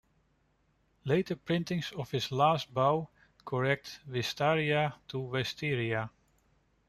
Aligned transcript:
Later 1.05 1.35
printings 1.35 1.91
of 1.91 2.09
"His 2.09 2.31
Last 2.31 2.73
Bow" 2.73 3.09
correct 3.45 3.99
"Wistaria" 4.09 4.95
to 5.09 5.19
"Wisteria". 5.19 6.09